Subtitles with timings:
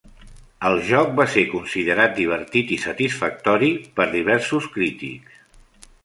[0.67, 3.69] El joc va ser considerat divertit i satisfactori
[3.99, 5.37] per diversos crítics.